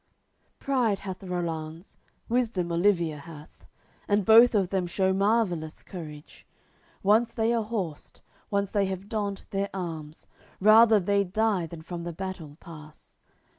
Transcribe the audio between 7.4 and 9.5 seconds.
are horsed, once they have donned